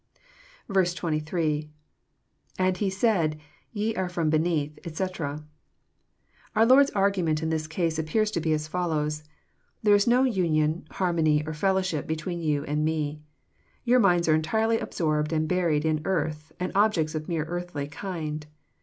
[0.67, 1.69] 83.—
[2.57, 3.39] {And he said,
[3.71, 5.45] Te are from beneath, etc.']
[6.55, 9.23] Our Lord's argument in this case appears to be as follows:"
[9.83, 13.21] There is no union, har mony, or fellowship between you and Me.
[13.83, 17.43] Your minds are en tirely absorbed and buried in earth and objects of a mere
[17.45, 18.47] earthly kind.